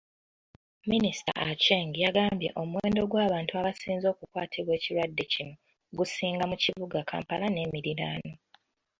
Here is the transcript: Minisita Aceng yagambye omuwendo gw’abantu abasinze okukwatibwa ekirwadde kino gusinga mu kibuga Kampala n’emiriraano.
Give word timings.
Minisita 0.89 1.33
Aceng 1.49 1.91
yagambye 2.05 2.49
omuwendo 2.61 3.01
gw’abantu 3.11 3.51
abasinze 3.59 4.05
okukwatibwa 4.09 4.71
ekirwadde 4.75 5.23
kino 5.31 5.53
gusinga 5.97 6.43
mu 6.51 6.55
kibuga 6.63 6.99
Kampala 7.09 7.45
n’emiriraano. 7.49 8.33